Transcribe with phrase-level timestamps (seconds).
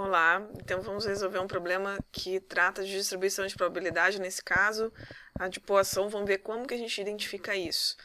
[0.00, 4.92] Olá, então vamos resolver um problema que trata de distribuição de probabilidade, nesse caso,
[5.36, 7.96] a de poação, vamos ver como que a gente identifica isso.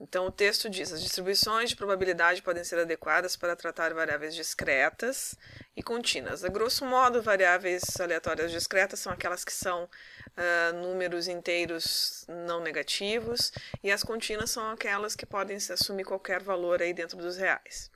[0.00, 5.36] Então o texto diz: as distribuições de probabilidade podem ser adequadas para tratar variáveis discretas
[5.76, 6.42] e contínuas.
[6.42, 13.52] A grosso modo, variáveis aleatórias discretas são aquelas que são uh, números inteiros não negativos,
[13.84, 17.94] e as contínuas são aquelas que podem assumir qualquer valor aí dentro dos reais.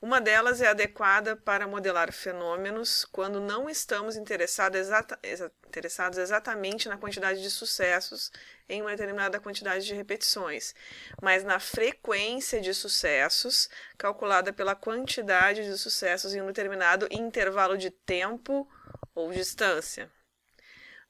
[0.00, 5.18] Uma delas é adequada para modelar fenômenos quando não estamos interessados, exata,
[5.66, 8.30] interessados exatamente na quantidade de sucessos
[8.68, 10.72] em uma determinada quantidade de repetições,
[11.20, 17.90] mas na frequência de sucessos calculada pela quantidade de sucessos em um determinado intervalo de
[17.90, 18.70] tempo
[19.16, 20.08] ou distância.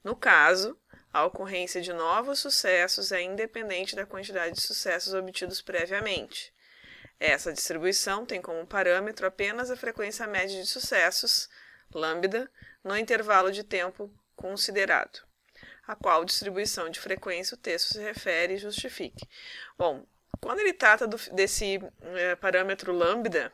[0.03, 0.75] No caso,
[1.13, 6.51] a ocorrência de novos sucessos é independente da quantidade de sucessos obtidos previamente.
[7.19, 11.49] Essa distribuição tem como parâmetro apenas a frequência média de sucessos,
[11.93, 12.49] lambda,
[12.83, 15.21] no intervalo de tempo considerado,
[15.85, 19.27] a qual distribuição de frequência o texto se refere e justifique.
[19.77, 20.05] Bom,
[20.39, 23.51] quando ele trata do, desse é, parâmetro lambda,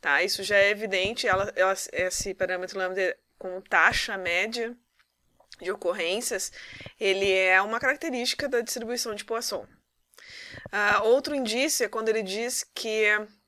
[0.00, 4.76] tá, isso já é evidente, ela, ela, esse parâmetro lambda com taxa média
[5.60, 6.52] de ocorrências,
[7.00, 9.66] ele é uma característica da distribuição de Poisson.
[10.66, 13.06] Uh, outro indício é quando ele diz que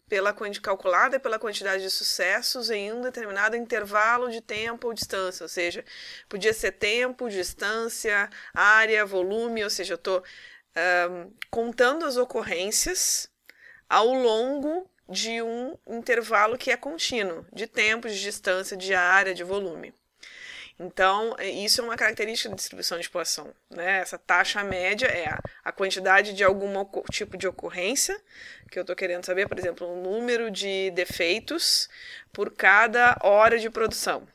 [0.08, 5.48] pela calculada pela quantidade de sucessos em um determinado intervalo de tempo ou distância, ou
[5.48, 5.84] seja,
[6.28, 13.30] podia ser tempo, distância, área, volume, ou seja, eu estou uh, contando as ocorrências
[13.88, 19.42] ao longo de um intervalo que é contínuo, de tempo, de distância, de área, de
[19.42, 19.94] volume.
[20.78, 23.52] Então, é, isso é uma característica da distribuição de poação.
[23.68, 23.98] Né?
[23.98, 26.72] Essa taxa média é a, quantidade de algum
[27.10, 28.18] tipo de ocorrência,
[28.70, 31.88] que eu estou querendo saber, por exemplo, o número de defeitos
[32.32, 34.28] por cada hora de produção.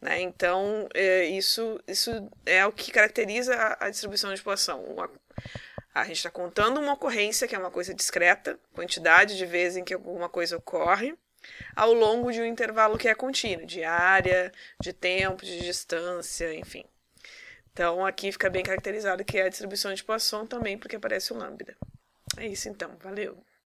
[0.00, 0.20] Né?
[0.22, 2.10] Então, é, isso, isso
[2.46, 4.82] é o que caracteriza a, a distribuição de poação.
[4.84, 5.10] Uma,
[5.94, 9.84] a gente está contando uma ocorrência, que é uma coisa discreta, quantidade de vezes em
[9.84, 11.14] que alguma coisa ocorre,
[11.74, 16.84] ao longo de um intervalo que é contínuo, de área, de tempo, de distância, enfim.
[17.72, 21.36] Então, aqui fica bem caracterizado que é a distribuição de Poisson também, porque aparece o
[21.36, 21.76] lambda.
[22.36, 23.36] É isso então, valeu!